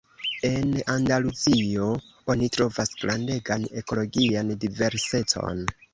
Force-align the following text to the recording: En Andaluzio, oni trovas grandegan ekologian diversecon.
En 0.47 0.71
Andaluzio, 0.93 1.89
oni 2.35 2.49
trovas 2.57 2.95
grandegan 3.03 3.69
ekologian 3.83 4.51
diversecon. 4.65 5.63